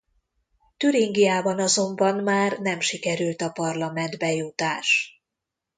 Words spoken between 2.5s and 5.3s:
nem sikerült a parlamentbe jutás.